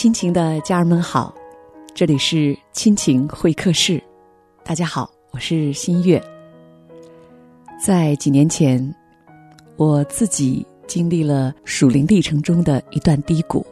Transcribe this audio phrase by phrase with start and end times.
[0.00, 1.34] 亲情的家人们好，
[1.94, 4.02] 这里是亲情会客室。
[4.64, 6.18] 大家好，我是新月。
[7.78, 8.82] 在几年前，
[9.76, 13.62] 我自己经历了属灵历程中的一段低谷。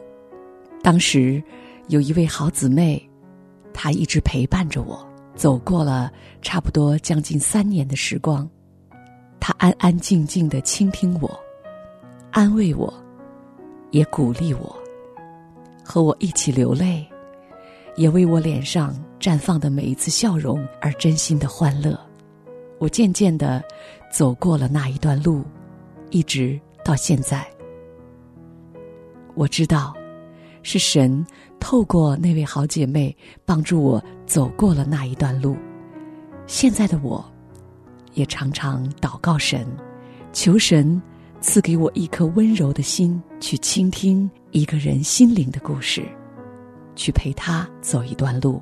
[0.83, 1.41] 当时
[1.87, 3.03] 有一位好姊妹，
[3.73, 5.03] 她一直陪伴着我，
[5.33, 6.11] 走过了
[6.43, 8.47] 差不多将近三年的时光。
[9.39, 11.39] 她安安静静的倾听我，
[12.29, 12.93] 安慰我，
[13.89, 14.79] 也鼓励我。
[15.91, 17.03] 和我一起流泪，
[17.95, 21.99] 也为我脸上绽放的每一次笑容而真心的欢乐。
[22.77, 23.63] 我渐渐的
[24.11, 25.43] 走过了那一段路，
[26.11, 27.43] 一直到现在。
[29.33, 29.95] 我知道，
[30.61, 31.25] 是神
[31.59, 35.57] 透过那位好姐妹帮助我走过了那一段路。
[36.45, 37.25] 现在的我，
[38.13, 39.65] 也常常祷告神，
[40.33, 41.01] 求神
[41.41, 44.29] 赐给我一颗温柔的心，去倾听。
[44.51, 46.03] 一个人心灵的故事，
[46.95, 48.61] 去陪他走一段路。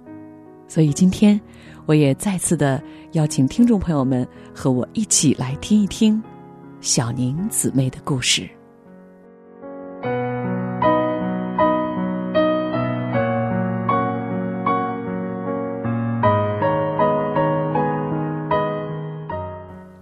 [0.68, 1.40] 所以今天，
[1.86, 6.22] 我也再次的邀请听众朋友们和我一起来听一听
[6.82, 8.50] 小宁姊妹的故事。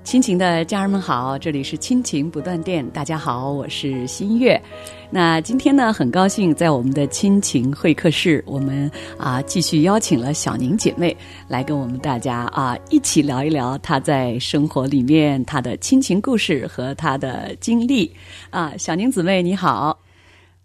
[0.05, 2.87] 亲情的家人们好，这里是亲情不断电。
[2.91, 4.61] 大家好，我是新月。
[5.09, 11.17] 那今天呢，很高兴在我们的亲情会客室，我们啊继续邀请了小宁姐妹
[11.47, 18.13] 来跟我们大家啊一起聊一聊她在生活里面她的亲情故事和她的经历
[18.51, 18.73] 啊。
[18.77, 19.99] 小宁姊妹你好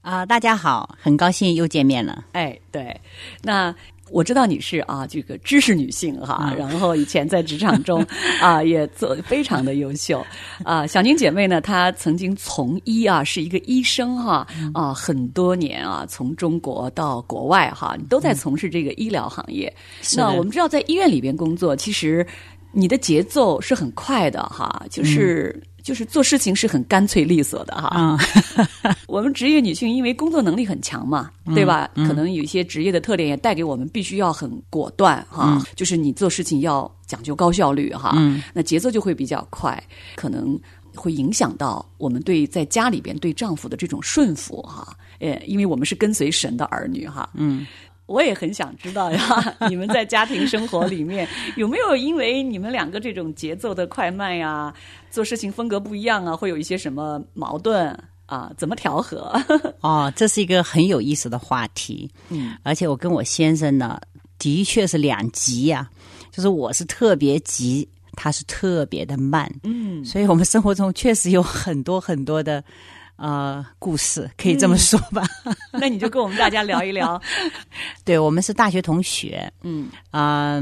[0.03, 2.27] 啊，大家好，很高兴又见面了。
[2.33, 3.01] 哎，对，
[3.43, 3.75] 那。
[4.11, 8.05] 我知道你是啊，这个知识女性哈，然后以前在职场中
[8.43, 10.25] 啊也做非常的优秀
[10.65, 10.87] 啊。
[10.87, 19.73] 小宁姐妹呢，她曾经从医啊，是一个医生哈啊，很多年啊，从中国到国外哈，你都在从事这个医疗行业。
[20.17, 22.27] 那我们知道，在医院里边工作，其实
[22.73, 25.63] 你的节奏是很快的哈，就是。
[25.83, 28.19] 就是做事情是很干脆利索的哈。
[29.07, 31.91] 我们职业女性因为工作能力很强嘛，对吧？
[31.95, 35.61] 可能有一些职业的特点也带给我们，必须要很果断哈。
[35.75, 38.17] 就是你做事情要讲究高效率哈。
[38.53, 39.83] 那节奏就会比较快，
[40.15, 40.59] 可能
[40.95, 44.97] 会影响到我们对在家里边对丈夫的这种顺服哈。
[45.19, 47.29] 呃，因为我们是跟随神的儿女哈。
[47.35, 47.67] 嗯。
[48.11, 49.21] 我也很想知道呀，
[49.71, 54.75] 你们在家庭生活里面有没有因为你们两个这种节奏的快慢呀，
[55.13, 58.51] 做事情风格不一样啊，会有一些什么矛盾啊？
[58.59, 59.33] 怎么调和？
[59.81, 62.11] 哦，这是一个很有意思的话题。
[62.31, 64.01] 嗯，而且我跟我先生呢，
[64.41, 65.89] 的确是两极呀，
[66.33, 69.49] 就是我是特别急，他是特别的慢。
[69.63, 72.65] 嗯，所以我们生活中确实有很多很多的。
[73.21, 75.23] 呃，故事可以这么说吧？
[75.73, 77.21] 那你就跟我们大家聊一聊。
[78.03, 79.91] 对我们是大学同学，嗯。
[80.11, 80.59] 啊，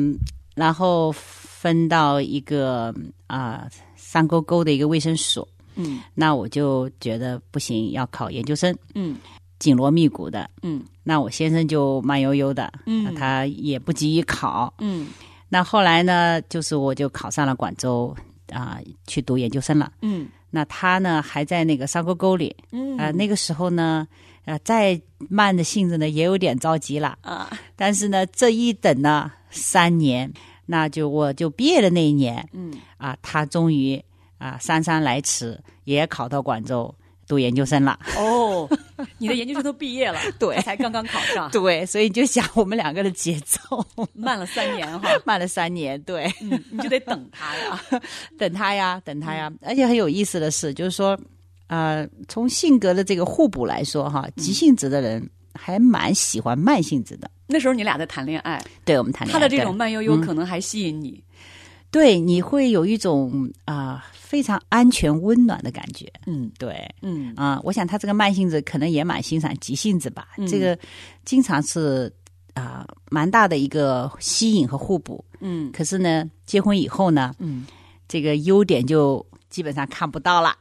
[0.57, 2.93] 然后分到一个
[3.29, 9.17] 啊山沟沟的一个卫生所，嗯，那我就觉得不行，要考研究生，嗯，
[9.61, 15.07] 紧锣密鼓的，嗯，那我先生就慢悠悠的，嗯，他也不急于考，嗯，
[15.49, 18.13] 那后来呢，就是我就考上了广州
[18.51, 20.27] 啊，去读研究生了，嗯。
[20.51, 24.07] 那他呢，还在那个山沟沟里，嗯啊，那个时候呢，
[24.45, 27.51] 呃，再慢的性子呢，也有点着急了啊。
[27.77, 30.33] 但是呢，这一等呢，三年，
[30.67, 34.03] 那就我就毕业的那一年，嗯啊，他终于
[34.39, 36.95] 啊姗姗来迟，也考到广州。
[37.29, 37.99] 读研究生了。
[38.17, 38.69] 哦，
[39.19, 43.85] 你的研究生都毕业了， 对，才刚刚考上，对，所以你就想我们两个的节奏。
[44.15, 46.33] 慢了三年哈， 慢了三年，对，
[46.71, 47.81] 你就得等他呀，
[48.39, 51.19] 等他呀，等他呀，而且很有意思的是，就是说，
[51.67, 57.31] 呃，从性格的这个互补来说哈，急性子的人还蛮喜欢慢性子的。
[57.47, 61.23] 那时候你俩在谈恋爱，对我们谈恋爱，他的这种慢悠悠可能还吸引你。
[61.91, 66.07] 对，你会有一种啊非常安全温暖的感觉。
[66.27, 70.29] 嗯，对，嗯啊，我想他这个慢性子可能也蛮欣赏急性子吧。
[70.47, 70.79] 这个
[71.25, 72.13] 经常是
[72.53, 75.25] 啊蛮大的一个吸引和互补。
[75.41, 77.67] 嗯，可是呢，结婚以后呢，嗯，
[78.07, 79.25] 这个优点就。
[79.51, 80.55] 基本上看不到了，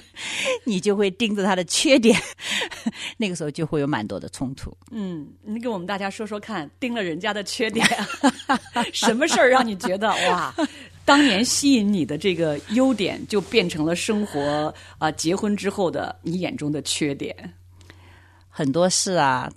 [0.64, 2.14] 你就会盯着他的缺点，
[3.16, 4.70] 那个时候就会有蛮多的冲突。
[4.90, 7.86] 嗯，你给我们大家说说看，盯了人家的缺点，
[8.92, 10.54] 什么事儿让你觉得哇，
[11.08, 17.34] 当年吸引你的这个优点，就变成了生活啊，结婚之后的你眼中的缺点？
[18.46, 19.50] 很多事啊，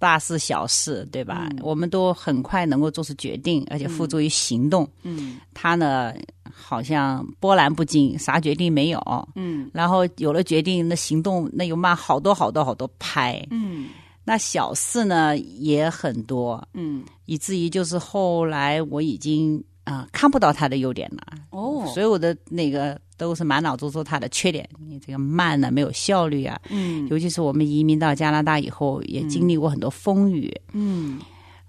[0.00, 1.48] 大事小事，对吧？
[1.62, 4.88] 我们都很快能够做出决定，而且付诸于行动。
[5.04, 6.12] 嗯，他呢？
[6.56, 9.28] 好像波澜不惊，啥决定没有。
[9.34, 13.44] 嗯，然后有了决定，那行动那又慢好多好多好多拍。
[13.50, 13.88] 嗯，
[14.24, 21.38] 那小事呢也很多，嗯，以至于就是后来我已经啊、看不到他的优点了。
[21.50, 26.60] 哦，所有的那个都是满脑子都是他的缺点，你这个慢呢，没有效率啊。
[26.70, 30.52] 嗯尤其是我们移民到加拿大以后，也经历过很多风雨。
[30.72, 31.20] 嗯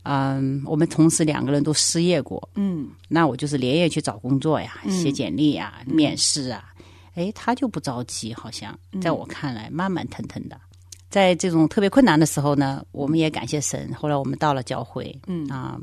[0.04, 6.72] 嗯，我们同时两个人都失业过，嗯那我就是连夜去找工作呀，嗯写简历啊，面试啊。
[7.16, 10.60] 哎，他就不着急，好像嗯在我看来慢慢腾腾的。
[11.10, 13.90] 在这种特别困难的时候呢，我们也感谢神。
[13.94, 15.80] 后来我们到了教会，嗯啊，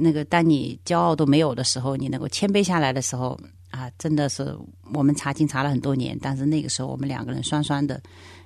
[0.00, 3.38] 那个当你骄傲都没有的时候，你能够谦卑下来的时候
[3.70, 4.56] 啊，真的是
[4.94, 8.00] 我们查经查了很多年，但是那个时候我们两个人双双的，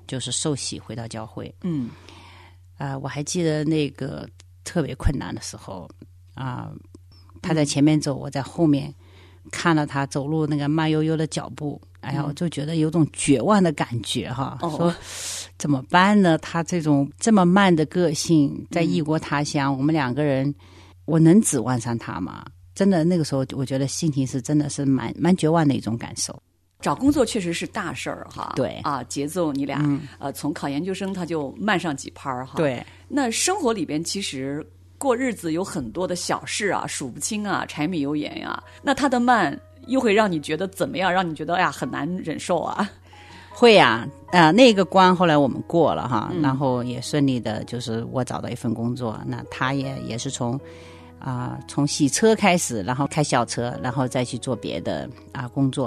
[0.07, 1.55] 就是受洗回到教会。
[1.63, 1.91] 嗯
[2.77, 4.29] 啊，我还记得那个
[4.65, 5.89] 特别困难的时候
[6.35, 6.73] 啊，
[7.41, 8.93] 他在前面走，我在后面
[9.53, 14.59] 看了他走路那个慢悠悠的脚步，哎呀，我就觉得有种绝望的感觉哈。
[14.61, 14.95] 哦说
[15.57, 16.37] 怎么办呢？
[16.39, 20.53] 他这种这么慢的个性，在异国他乡，我们两个人，
[21.05, 22.45] 我能指望上他吗？
[22.75, 26.37] 真的，那个时候我觉得心情是真的是蛮蛮绝望的一种感受。
[26.81, 28.53] 找工作确实是大事儿哈。
[28.57, 34.67] 对啊，节奏你俩、嗯呃从考研究生他就慢上几拍儿哈。，对，那生活里边其实
[34.99, 41.11] 过日子有很多的小事啊，数不清啊，柴米油盐呀、那他的慢又会让你觉得怎么样？
[41.11, 42.91] 让你觉得哎呀很难忍受啊。
[43.51, 50.61] 会呀、啊，那个关后来我们过了哈，嗯然后也顺利的，就是我找到一份工作，那他也也是从
[51.25, 55.87] 啊、从洗车开始，然后开小车，然后再去做别的啊工作，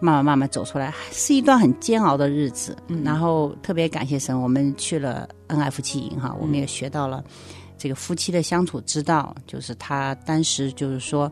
[0.00, 2.76] 慢慢慢慢走出来，是一段很煎熬的日子。
[3.04, 7.22] 然后特别感谢神，我们去了 NF 七营哈，我们也学到了
[7.78, 11.30] 这个夫妻的相处之道，就是他当时就是说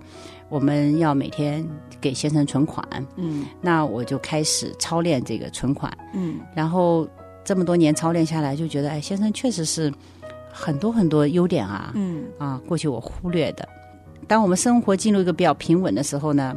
[0.49, 1.67] 我们要每天
[2.01, 2.87] 给先生存款，
[3.17, 3.47] 嗯。
[3.61, 6.39] 那我就开始操练这个存款，嗯。
[6.55, 7.05] 然后
[7.45, 9.93] 这么多年操练下来，就觉得哎，先生确实是
[10.53, 13.69] 很多很多优点啊，嗯啊，过去我忽略的。
[14.27, 16.55] 当我们生活进入一个比较平稳的时候呢，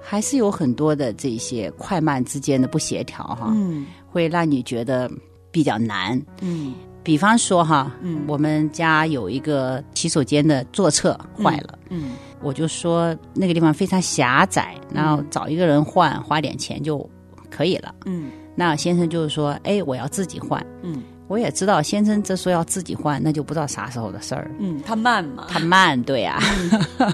[0.00, 5.10] 还是有很多的这些快慢之间的不协调哈，嗯会让你觉得
[5.50, 6.20] 比较难。
[6.40, 11.78] 嗯比方说哈，嗯我们家有一个洗手间的坐厕坏了。
[11.88, 12.12] 嗯
[12.42, 17.08] 我就说那个地方非常狭窄，然后找一个人换，花点钱就
[17.50, 17.94] 可以了。
[18.04, 20.64] 嗯那先生就是说，哎，我要自己换。
[20.82, 24.50] 嗯我也知道先生这说要自己换，那就不知道啥时候的事儿。
[24.58, 26.40] 嗯，他慢嘛，他慢，对呀、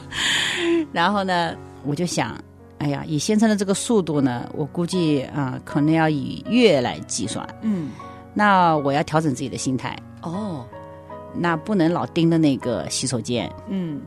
[0.93, 1.55] 然后呢，
[1.85, 2.37] 我就想，
[2.79, 7.47] 哎呀，以先生的这个速度呢，我估计啊、可能要以月来计算。
[7.63, 7.91] 嗯。
[8.35, 10.65] 那我要调整自己的心态，哦。
[11.35, 13.51] 那不能老盯着那个洗手间。
[13.67, 14.03] 嗯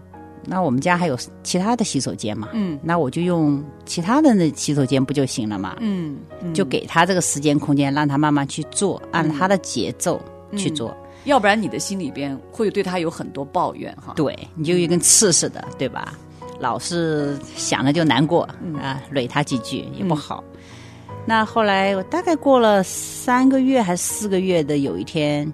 [0.47, 2.49] 那我们家还有其他的洗手间嘛？
[2.53, 5.75] 嗯那我就用其他的那洗手间不就行了嘛？
[5.79, 6.17] 嗯，
[6.53, 10.19] 就给他这个时间空间，让他慢慢去做，按他的节奏
[10.55, 10.95] 去做。
[11.25, 14.13] 要不然你的心里边会对他有很多抱怨哈。
[14.15, 16.13] 对，你就一根刺似的，对吧？
[16.59, 18.43] 老是想着就难过、
[18.79, 20.43] 啊，怼他几句也不好。
[21.25, 25.51] 那后来我大概过了三个月还是四个月的有一天，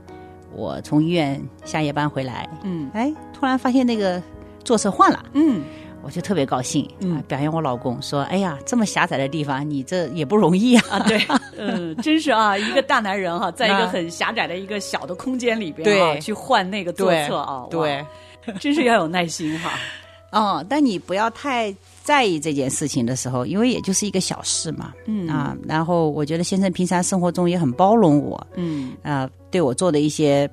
[0.53, 4.21] 我从医院下夜班回来，嗯哎，突然发现那个
[4.63, 5.25] 座车换了。
[5.33, 5.61] 嗯。
[6.03, 7.15] 我就特别高兴，嗯。
[7.17, 10.83] 啊，表扬我老公说：“哎呀，这么狭窄的地方，你这也不容易啊。
[10.89, 11.21] 啊，对，
[11.55, 16.01] 嗯，真是啊， 一个大男人哈、在一个很狭窄的一个小的空间里边对。
[16.01, 18.03] 啊，去换那个座侧啊，对，
[18.59, 19.73] 真是要有耐心哈。
[20.33, 21.71] 哦，但你不要太
[22.03, 25.27] 在意这件事情的时候，因为也就是一个小事嘛，嗯。
[25.27, 28.93] 啊，然后我觉得先生平常生活中也很包容我，嗯。
[29.03, 30.49] 啊，对我做的一些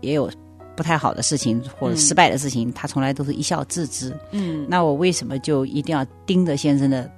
[0.00, 0.30] 也有
[0.76, 4.14] 不太好的事情或者失败的事情，他从来都是一笑置之。
[4.32, 7.10] 嗯那我为什么就一定要盯着先生的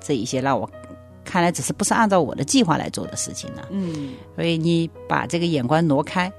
[0.00, 0.70] 这一些让我
[1.24, 3.62] 看来只是不是按照我的计划来做的事情呢？
[3.70, 6.32] 嗯所以你把这个眼光挪开，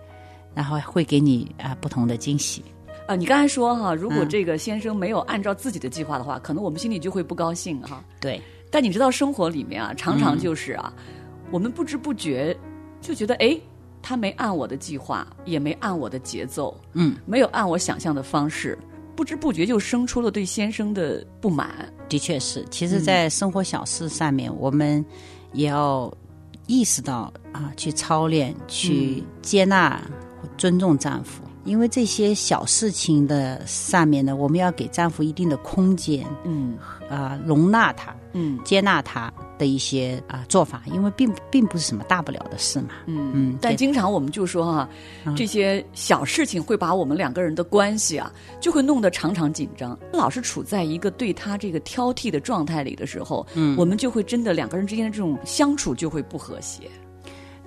[0.54, 2.64] 然后会给你啊不同的惊喜。
[3.06, 8.02] 啊，你刚才说哈，如果嗯这个先生没有按照自己的计划的话，可能我们心里就会不高兴哈。
[8.22, 8.42] 对，
[8.72, 10.94] 但你知道，生活里面啊，常常就是啊，
[11.52, 12.56] 我们不知不觉
[13.02, 13.58] 就觉得，哎，
[14.04, 18.78] 他没按我的计划，也没按我的节奏，嗯，没有按我想象的方式，
[19.16, 21.92] 不知不觉就生出了对先生的不满。
[22.10, 22.64] 的确是。
[22.70, 25.04] 其实，在生活小事上面，我们
[25.54, 26.14] 也要
[26.68, 30.00] 意识到啊，去操练，去接纳、
[30.58, 31.42] 尊重丈夫。
[31.64, 36.78] 因为这些小事情的上面呢，我们要给丈夫一定的空间，嗯
[37.10, 42.90] 啊，容纳他，嗯接纳他的一些啊做法，因为并并不是什么大不了的事嘛。
[43.06, 44.90] 嗯嗯但经常我们就说哈、
[45.36, 56.84] 这些小事情会把我们两个人的关系啊，就会弄得常常紧张，老是处在一个对他这个挑剔的状态里的时候，嗯，我们就会真的两个人之间的这种相处就会不和谐。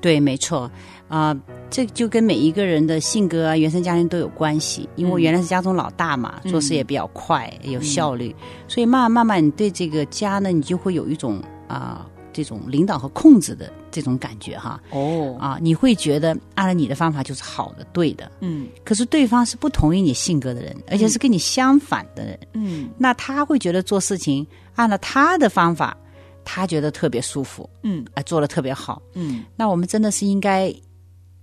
[0.00, 0.70] 对，没错。
[1.08, 1.34] 啊、
[1.70, 4.88] 这就跟每一个人的性格啊、原生家庭都有关系。
[4.96, 8.34] 因为我原来是家中老大嘛，做事也比较快，有效率，
[8.68, 14.80] 所以慢慢慢慢，你对这个家呢，你就会有一种啊、这种领导和控制的这种感觉哈。
[14.90, 18.68] 哦，啊，你会觉得按照你的方法就是好的、对的，嗯。
[18.84, 22.90] 可是对方是不同意你性格的人，而且是跟你相反的人，嗯。
[22.98, 25.96] 那他会觉得做事情按照他的方法，
[26.44, 28.04] 他觉得特别舒服，嗯。
[28.14, 29.00] 啊，做的特别好。
[29.14, 29.44] 嗯。
[29.56, 30.74] 那我们真的是应该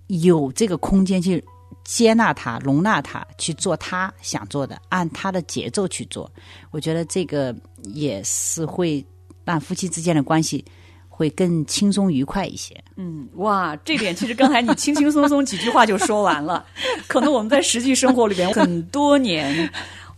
[0.08, 1.42] 有这个空间去
[1.82, 6.30] 接纳他、容纳他，去做他想做的，按他的节奏去做。
[6.70, 9.04] 我觉得这个也是会
[9.44, 10.64] 让夫妻之间的关系
[11.08, 12.74] 会更轻松愉快一些。
[12.96, 16.64] 嗯，哇，这点其实刚才你轻轻松松几句话就说完了，
[17.06, 19.70] 可能我们在实际生活里边很多年，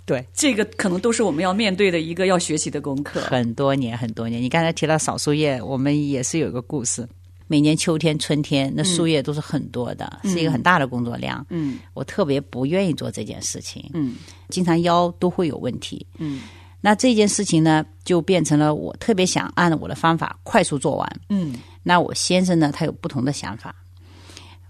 [0.05, 3.21] 对，这个可能都是我们要面对的一个要学习的功课。
[3.21, 4.41] 很多年很多年。
[4.43, 7.07] 你刚才提到扫树叶，我们也是有一个故事。
[7.49, 11.47] 每年秋天、春天，那树叶都是很多的，是一个很大的工作量。
[11.51, 14.17] 嗯我特别不愿意做这件事情，嗯
[14.49, 16.05] 经常腰都会有问题。
[16.19, 16.41] 嗯
[16.81, 21.21] 那这件事情呢，就变成了我特别想按我的方法快速做完。
[21.29, 23.75] 嗯那我先生呢，他有不同的想法。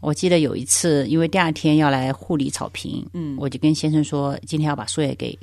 [0.01, 5.37] 我记得有一次，因为第二天要来护理草坪，嗯我就跟先生说，今天要把树叶给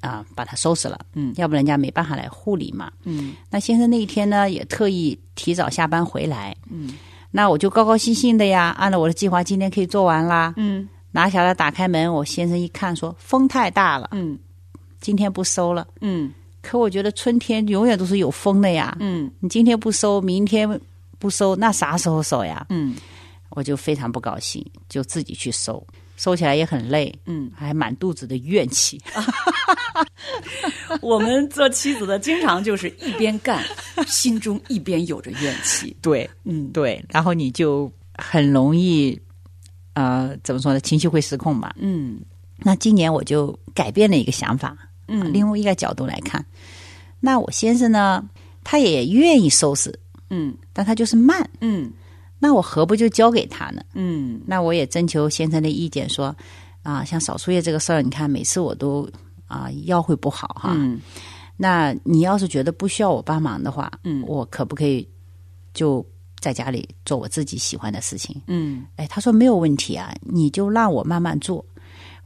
[0.00, 2.92] 啊、把它收拾了，嗯要不人家没办法来护理嘛。
[3.04, 6.90] 嗯那先生那一天呢，也特意提早下班回来，嗯
[7.30, 10.54] 那我就高高兴兴的呀，按照我的计划，今天可以做完啦。
[10.56, 14.38] 嗯拿下来打开门，我先生一看说风太大了，嗯
[15.00, 15.86] 今天不收了。
[16.00, 20.68] 嗯可我觉得春天永远都是有风的呀，嗯你今天不收，明天
[21.18, 22.66] 不收，那啥时候收呀？
[22.70, 22.94] 嗯
[23.50, 25.84] 我就非常不高兴，就自己去收，
[26.16, 29.00] 收起来也很累，嗯，还满肚子的怨气。
[31.00, 33.64] 我们做妻子的经常就是一边干，
[34.06, 35.96] 心中一边有着怨气。
[36.02, 39.18] 对嗯对，然后你就很容易，
[39.94, 40.80] 呃，怎么说呢？
[40.80, 41.72] 情绪会失控嘛。
[41.78, 42.20] 嗯
[42.58, 44.76] 那今年我就改变了一个想法，
[45.08, 45.32] 嗯。
[45.32, 46.44] 另外一个角度来看，
[47.18, 48.24] 那我先生呢，
[48.62, 49.92] 他也愿意收拾，
[50.30, 50.56] 嗯。
[50.72, 51.90] 但他就是慢，嗯。
[52.38, 53.82] 那我何不就交给他呢？
[53.94, 54.40] 嗯。
[54.46, 56.34] 那我也征求先生的意见说，
[56.84, 59.08] 啊，像扫树叶这个事儿，你看每次我都
[59.48, 60.72] 啊腰会不好哈。
[60.76, 61.00] 嗯。
[61.56, 64.22] 那你要是觉得不需要我帮忙的话，嗯。
[64.26, 65.08] 我可不可以
[65.74, 66.06] 就
[66.38, 68.40] 在家里做我自己喜欢的事情？
[68.46, 68.86] 嗯。
[68.94, 71.64] 哎，他说没有问题啊，你就让我慢慢做，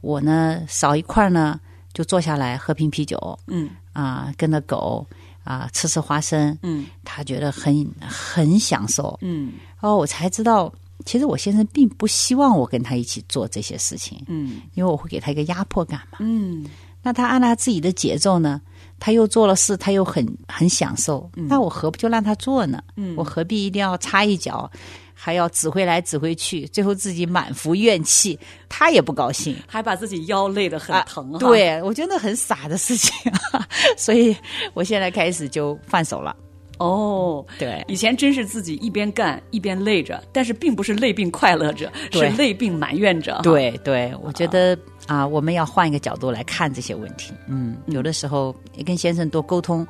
[0.01, 1.59] 我呢少一块呢
[1.93, 3.69] 就坐下来喝瓶啤酒嗯。
[3.93, 5.05] 啊，跟着狗
[5.43, 6.85] 啊吃吃花生，嗯。
[7.03, 9.17] 他觉得很很享受。
[9.21, 9.53] 嗯。
[9.79, 10.73] 哦，我才知道，
[11.05, 14.61] 其实我先生并不希望我跟他一起做这些事情，嗯。
[14.73, 16.17] 因为我会给他一个压迫感嘛。
[16.21, 16.65] 嗯。
[17.01, 18.61] 那他按他自己的节奏呢，
[18.97, 22.81] 他又做了事，他又很很享受，那我何不就让他做呢？
[22.95, 23.13] 嗯。
[23.17, 24.71] 我何必一定要插一脚，
[25.13, 29.55] 还要指挥来指挥去，最后自己满腹怨气，他也不高兴。
[29.67, 33.31] 还把自己腰累得很疼哈。，对，我觉得很傻的事情，
[33.97, 34.35] 所以
[34.73, 36.35] 我现在开始就放手了。
[36.79, 47.31] 哦，对以前真是自己一边干一边累着，但是并不是累并快乐着，是累并埋怨着。，对对，我觉得啊、我们要换一个角度来看这些问题。
[47.47, 49.85] 嗯，有的时候也跟先生多沟通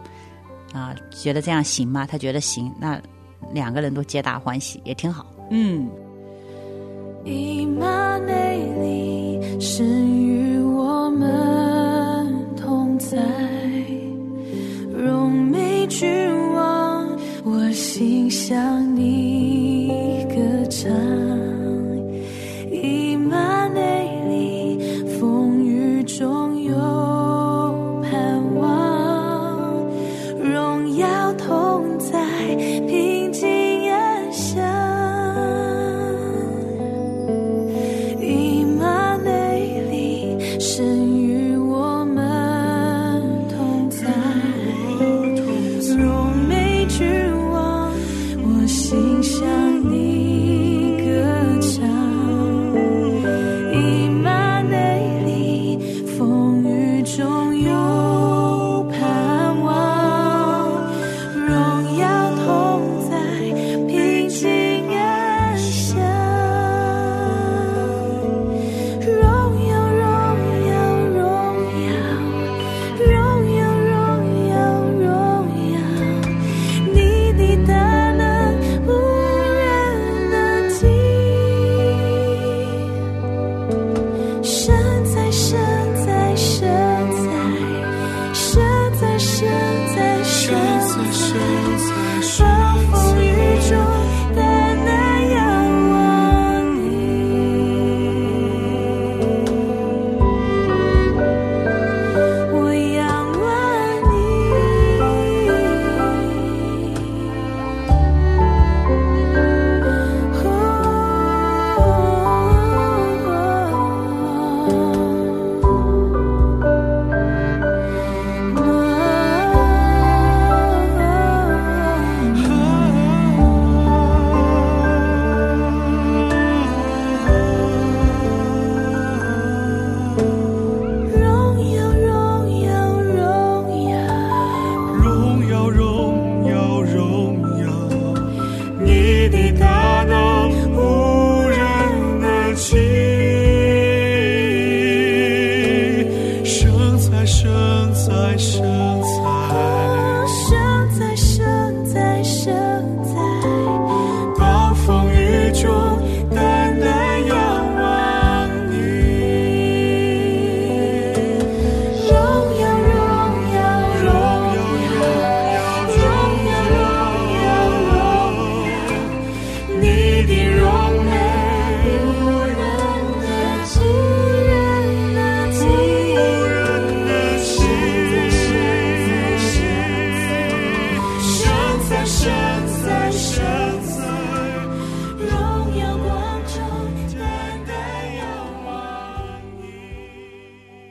[0.73, 2.05] 啊、觉得这样行吗？
[2.05, 3.01] 他觉得行，那
[3.51, 5.25] 两个人都皆大欢喜，也挺好。
[5.49, 5.87] 嗯
[7.25, 9.85] 以马内利，神
[10.17, 13.17] 与我们同在，
[14.91, 16.09] 荣美君
[16.53, 17.09] 王，
[17.45, 19.52] 我心向你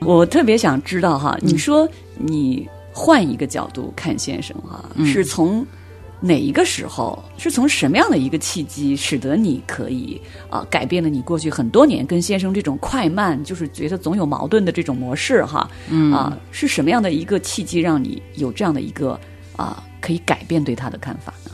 [0.05, 5.65] 我特别想知道哈，你说你换一个角度看先生哈，是从
[6.19, 10.19] 哪一个时候，是从什么样的一个契机，使得你可以
[10.49, 19.19] 啊、改变了你过去很多年跟先生这种快慢，就是觉得总有矛盾的这种模式哈，嗯啊，是什么样的一个契机让你有这样的一个
[19.55, 21.51] 啊、可以改变对他的看法呢？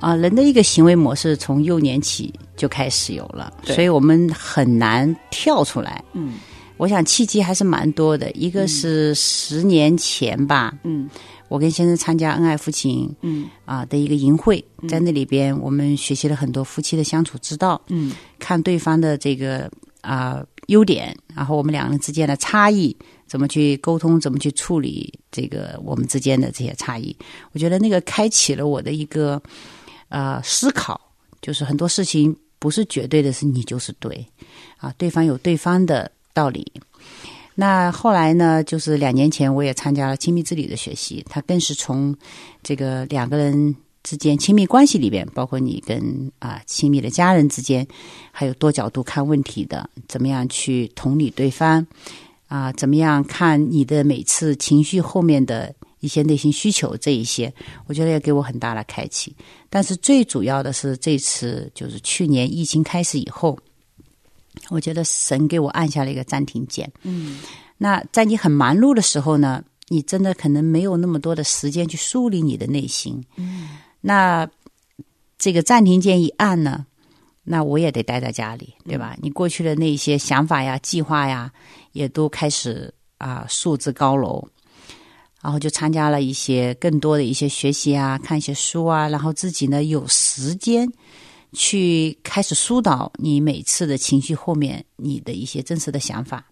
[0.00, 6.02] 啊，人的一个行为模式从幼年起就开始有了，所以我们很难跳出来。
[6.12, 6.34] 嗯
[6.80, 11.08] 我想契机还是蛮多的，一个是十年前吧，嗯。
[11.46, 13.46] 我跟先生参加恩爱夫妻嗯。
[13.66, 27.14] 啊的一个营会，在那里边我们学习了很多夫妻的相处之道，嗯看对方的这个啊、优点，然后我们两人之间的差异，怎么去沟通，怎么去处理这个我们之间的这些差异。
[27.52, 29.42] 我觉得那个开启了我的一个
[30.08, 30.98] 呃思考，
[31.42, 34.26] 就是很多事情不是绝对的是你就是对
[34.78, 36.72] 啊，对方有对方的道理。
[37.54, 42.16] 那后来呢，就是两年前我也参加了亲密之旅的学习，它更是从
[42.62, 47.86] 这个两个人之间亲密关系里边，包括你跟啊、亲密的家人之间，
[48.32, 51.86] 还有多角度看问题的，怎么样去同理对方
[52.48, 57.52] 啊、怎么样看你的每次情绪后面的一些内心需求这一些，
[57.86, 59.36] 我觉得也给我很大的开启。
[59.68, 63.58] 但是最主要的是这次就是去年疫情开始以后，
[64.68, 66.90] 我觉得神给我按下了一个暂停键。
[67.02, 67.40] 嗯
[67.78, 73.24] 那在你很忙碌的时候呢，你真的可能没有那么多的时间去梳理你的内心。
[73.36, 74.48] 嗯那
[75.38, 76.84] 这个暂停键一按呢，
[77.44, 79.16] 那我也得待在家里，对吧？
[79.22, 81.50] 你过去的那些想法呀、计划呀，
[81.92, 84.46] 也都开始啊束之高楼。
[85.42, 90.86] 然后就参加了一些更多的一些学习啊，看一些书啊，然后自己呢有时间
[91.52, 96.44] 去开始疏导你每次的情绪后面你的一些真实的想法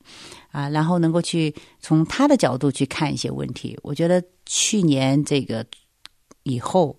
[0.51, 3.79] 啊，然后能够去从他的角度去看一些问题。
[3.83, 5.65] 我觉得去年这个
[6.43, 6.99] 以后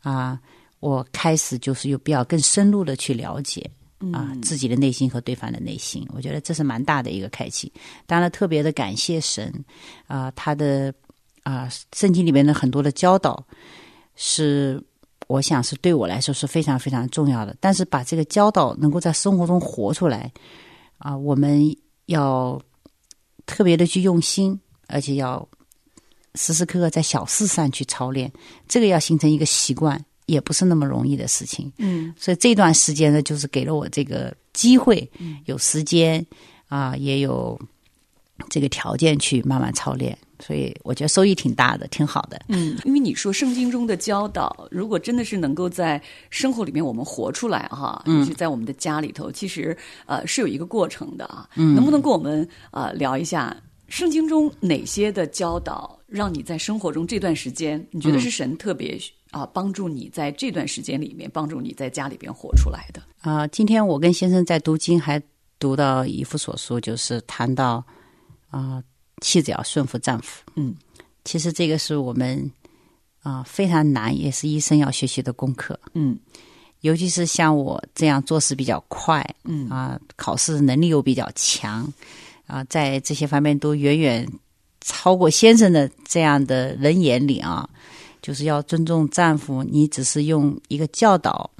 [0.00, 0.40] 啊，
[0.80, 3.70] 我开始就是有必要更深入的去了解
[4.10, 6.06] 啊自己的内心和对方的内心。
[6.14, 7.70] 我觉得这是蛮大的一个开启。
[8.06, 9.52] 当然，特别的感谢神
[10.06, 10.94] 啊，他的
[11.42, 13.46] 啊圣经里面的很多的教导
[14.16, 14.82] 是。
[15.26, 20.30] 我想是对我来说是非常非常重要的，但是把这个教导能够在生活中活出来，
[20.98, 21.74] 啊，我们
[22.06, 22.60] 要
[23.46, 25.48] 特别的去用心，而且要
[26.34, 28.30] 时时刻刻在小事上去操练，
[28.68, 31.72] 这个要形成一个习惯，也不是那么容易的事情。
[31.78, 35.10] 嗯所以这段时间呢，就是给了我这个机会，
[35.46, 36.24] 有时间
[36.68, 37.58] 啊、也有
[38.50, 42.42] 这个条件去慢慢操练，所以我觉得收益挺大的，挺好的。
[42.48, 51.48] 嗯，因为你说圣经中的教导，如果真的是能够在生活里面我们活出来哈，嗯，在我们的家里头，其实呃是有一个过程的啊。
[51.56, 53.56] 嗯，能不能跟我们呃聊一下
[53.88, 58.98] 圣经中哪些的教导，让你在生活中这段时间，你觉得是神特别
[59.30, 63.02] 啊、帮助你在这段时间里面帮助你在家里边活出来的？
[63.20, 65.20] 啊、今天我跟先生在读经，还
[65.58, 67.84] 读到以弗所书，就是谈到
[68.50, 68.82] 啊、
[69.24, 70.44] 妻子要顺服丈夫。
[70.54, 70.74] 嗯，
[71.24, 72.50] 其实这个是我们
[73.22, 75.80] 啊、非常难，也是医生要学习的功课。
[75.94, 76.18] 嗯
[76.82, 81.90] 尤其是像我这样做事比较快，嗯啊、考试能力又比较强，
[82.46, 84.28] 啊、在这些方面都远远
[84.82, 87.66] 超过先生的这样的人眼里啊，
[88.20, 89.64] 就是要尊重丈夫。
[89.64, 91.50] 你只是用一个教导，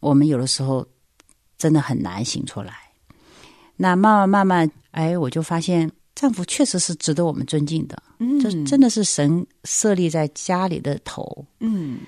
[0.00, 0.84] 我们有的时候
[1.56, 2.74] 真的很难行出来。
[3.76, 5.88] 那慢慢慢慢，哎，我就发现
[6.20, 11.46] 丈夫确实是值得我们尊敬的，嗯这真的是神设立在家里的头。
[11.60, 12.00] 嗯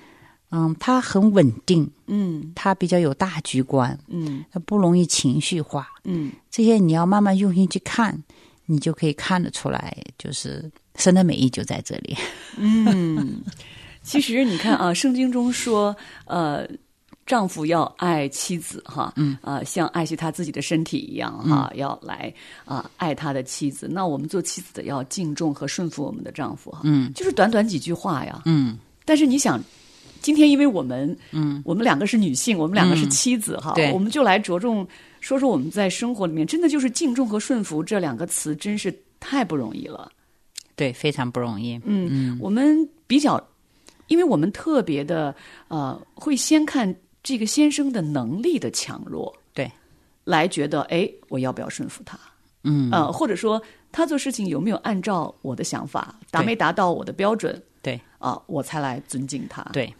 [0.51, 5.89] 嗯，他很稳定，嗯他比较有大局观，嗯他不容易情绪化。
[6.05, 8.23] 嗯这些你要慢慢用心去看，
[8.67, 12.15] 你就可以看得出来，就是神的美意就在这里。
[12.59, 13.41] 嗯，
[14.03, 15.97] 其实你看啊，圣经中说，
[16.27, 16.69] 呃，
[17.27, 22.33] 丈夫要爱妻子哈，嗯，啊、像爱惜他自己的身体一样哈，要来
[22.65, 23.89] 啊、爱他的妻子。
[23.91, 29.63] 那我们做妻子的要敬重和顺服我们的丈夫哈，嗯，就是短短几句话呀，嗯，但是你想。
[30.21, 34.87] 今天，因为我们，嗯，我们两个是女性，我们两个是妻子，哈，对我们就来着重
[35.19, 40.13] 说说我们在生活里面，真的就是敬重和顺服这两个词，真是太不容易了。
[40.77, 41.77] 对，非常不容易。
[41.85, 43.45] 嗯，我们比较，
[44.07, 45.35] 因为我们特别的
[45.67, 49.71] 呃，会先看这个先生的能力的强弱，对，
[50.25, 52.19] 来觉得哎，我要不要顺服他？
[52.65, 58.01] 嗯，呃，或者说他做事情有没有按照我的想法，达没达到我的标准对。
[58.19, 59.93] 啊、我才来尊敬他。，对，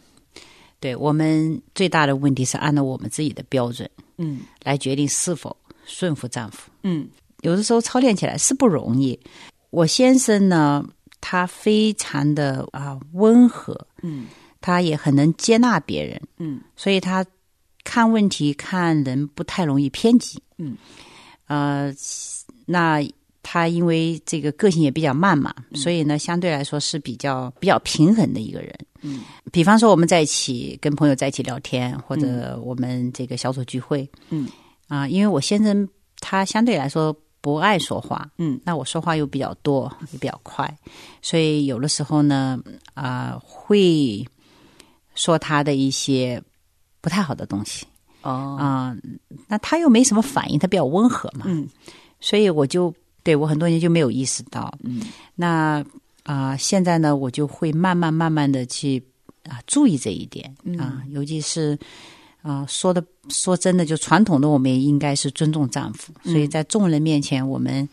[0.79, 4.39] 对，我们最大的问题是按照我们自己的标准嗯。
[4.63, 5.55] 来决定是否
[5.85, 6.71] 顺服丈夫。
[6.83, 7.07] 嗯。
[7.41, 9.19] 有的时候操练起来是不容易。
[9.71, 10.85] 我先生呢，
[11.19, 14.27] 他非常的啊温和，嗯
[14.63, 16.61] 他也很能接纳别人，嗯。
[16.77, 17.23] 所以他
[17.83, 20.41] 看问题看人不太容易偏激。
[20.57, 20.77] 嗯，
[21.47, 21.93] 呃，
[22.65, 23.05] 那
[23.43, 28.73] 他因为这个个性也比较慢嘛，所以呢，相对来说是比较比较平衡的一个人。
[29.01, 29.19] 嗯，
[29.51, 34.47] 比方说我们在一起跟朋友在一起聊天，或者我们这个小组聚会，嗯。
[34.87, 35.87] 啊、因为我先生
[36.19, 38.59] 他相对来说不爱说话，嗯。
[38.63, 40.77] 那我说话又比较多，也比较快，
[41.21, 42.59] 所以有的时候呢，
[42.93, 44.23] 啊、会
[45.15, 46.41] 说他的一些
[47.01, 47.85] 不太好的东西。
[48.21, 48.57] 哦。
[48.59, 48.95] 啊、
[49.47, 51.67] 那他又没什么反应，他比较温和嘛，嗯。
[52.19, 55.01] 所以我就对我很多年就没有意识到，嗯。
[55.35, 55.83] 那
[56.23, 59.03] 啊、现在呢，我就会慢慢慢慢的去
[59.49, 60.55] 啊、注意这一点。
[60.63, 60.77] 嗯。
[60.79, 61.77] 啊、尤其是
[62.41, 66.31] 啊、说的说真的，就传统的我们也应该是尊重丈夫，嗯。
[66.31, 67.87] 所以在众人面前，我们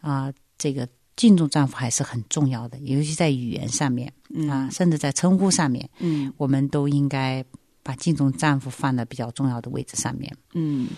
[0.00, 4.10] 啊、这个敬重丈夫还是很重要的，尤其在语言上面
[4.48, 7.44] 啊、甚至在称呼上面，嗯我们都应该
[7.82, 10.32] 把敬重丈夫放在比较重要的位置上面。
[10.54, 10.88] 嗯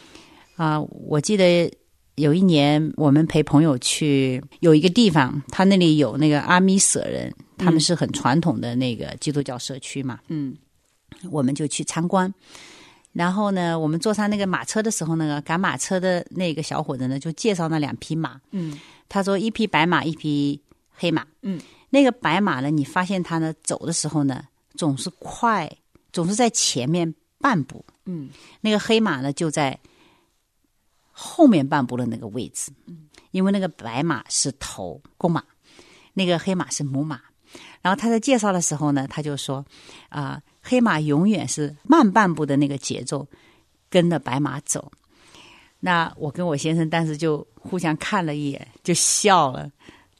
[0.56, 1.72] 啊、我记得
[2.16, 10.54] 有一年我们陪朋友去有一个地方，他那里有那个阿米舍人，他们是很传统的那个基督教社区嘛，嗯
[11.30, 12.32] 我们就去参观。
[13.12, 18.40] 然后呢，我们坐上那个马车的时候，那个赶马车的那个小伙子呢，就介绍那两匹马。
[18.52, 20.58] 嗯他说，一匹白马，一匹
[20.94, 21.26] 黑马。
[21.42, 21.60] 嗯，
[21.94, 25.70] 那个白马呢，你发现它呢走的时候呢，总是快，
[26.10, 27.84] 总是在前面半步。
[28.06, 28.30] 嗯
[28.62, 29.78] 那个黑马呢，就在
[31.10, 35.44] 后面半步的那个位置，嗯因为那个白马是头公马，
[36.14, 37.20] 那个黑马是母马。
[37.82, 39.62] 然后他在介绍的时候呢，他就说
[40.08, 43.28] 啊、黑马永远是慢半步的那个节奏，
[43.90, 44.90] 跟着白马走。
[45.78, 49.70] 那我跟我先生当时就互相看了一眼，就笑了。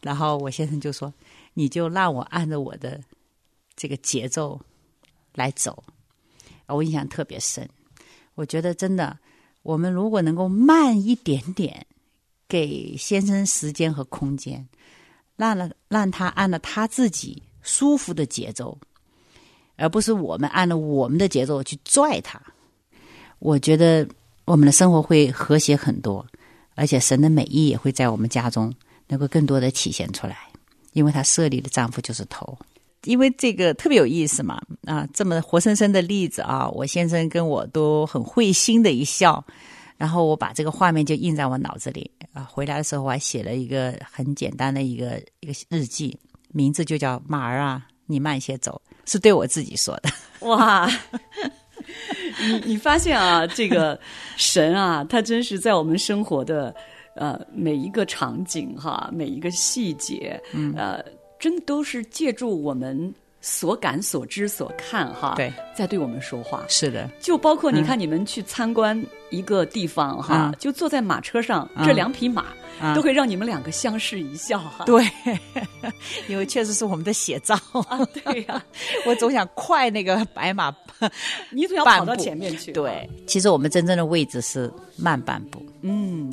[0.03, 1.15] 然后我先生就说
[1.55, 3.01] ：“你就让我按照我的
[3.77, 4.61] 这个节奏
[5.35, 5.83] 来走。”
[6.67, 7.69] 我印象特别深。
[8.35, 9.19] 我觉得真的，
[9.63, 11.87] 我们如果能够慢一点点，
[12.49, 14.67] 给先生时间和空间，
[15.37, 18.79] 让了让他按照他自己舒服的节奏，
[19.77, 22.41] 而不是我们按照我们的节奏去拽他。
[23.39, 24.09] 我觉得
[24.47, 26.27] 我们的生活会和谐很多，
[26.75, 28.73] 而且神的美意也会在我们家中
[29.09, 30.49] 能够更多的体现出来，
[30.93, 32.57] 因为她设立的丈夫就是头。
[33.05, 39.45] 因为这个特别有意思嘛，啊，这么活生生的例子啊，我先生跟我都很会心的一笑，
[39.97, 42.45] 然后我把这个画面就印在我脑子里啊。
[42.49, 46.17] 回来的时候我还写了一个很简单的一个一个日记，
[46.53, 50.09] 名字就叫“马儿啊，你慢些走”，是对我自己说的。
[50.47, 50.89] 哇，
[52.41, 53.99] 你你发现啊，这个
[54.37, 56.73] 神啊，他真是在我们生活的
[57.15, 61.05] 呃每一个场景哈，每一个细节，嗯，呃，
[61.39, 66.65] 真的都是借助我们所感、所知、所看哈，对，在对我们说话。
[66.69, 74.85] 是的，就包括你看，你们去参观一个地方哈，嗯就坐在马车上，嗯这两匹马、嗯都会让你们两个相视一笑哈。
[74.85, 75.07] 对，
[76.27, 77.55] 因为确实是我们的写照。
[77.89, 78.61] 啊，对呀、
[79.07, 80.75] 我总想快那个白马。
[81.51, 82.73] 你总要跑到前面去。
[82.73, 85.65] 对，其实我们真正的位置是慢半步。
[85.83, 86.33] 嗯，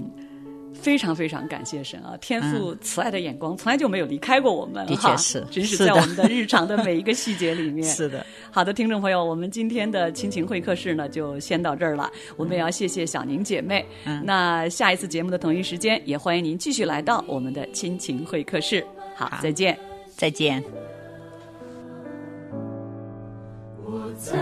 [0.89, 2.17] 非常非常感谢神啊！
[2.19, 7.83] 天父慈爱的眼光从来就没有离开过我们，的哈确是真是在我们的日常的每一个细节里面。
[7.93, 12.11] 是的，好的，听众朋友，我们今天的亲情会客室呢，就先到这儿了。
[12.37, 13.85] 我们也要谢谢小宁姐妹。
[14.05, 18.83] 嗯那下一次节目的同一时间，也欢迎您继续来到我们的亲情会客室。
[19.15, 19.77] 好，好再见。
[20.17, 20.63] 再见。
[23.85, 24.39] 我在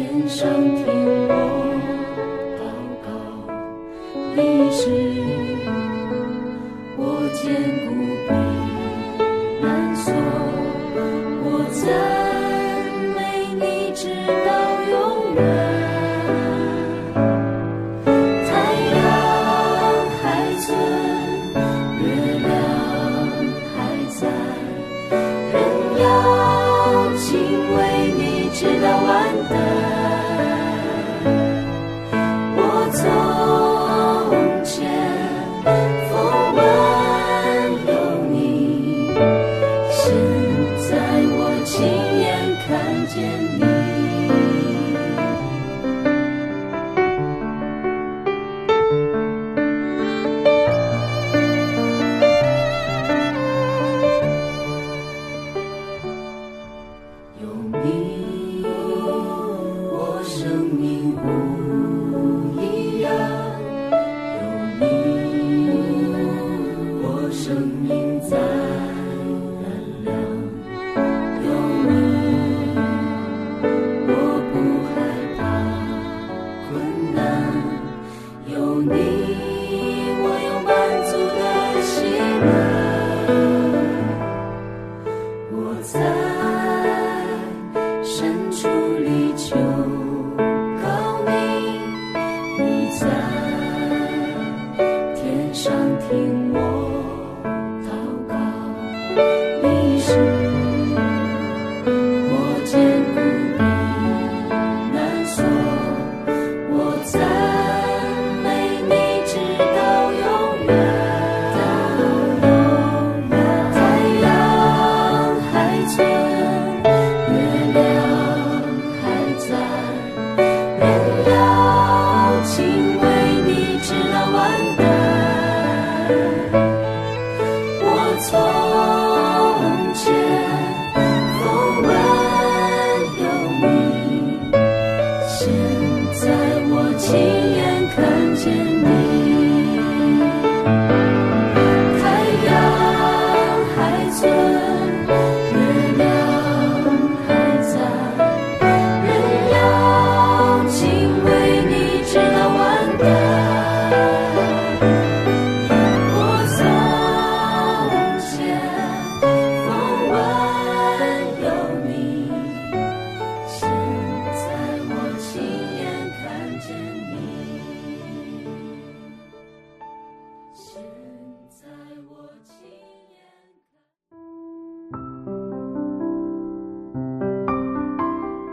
[0.00, 0.86] 天上听
[1.28, 1.34] 我
[2.56, 2.62] 祷
[3.04, 3.08] 告。
[4.34, 5.39] 你是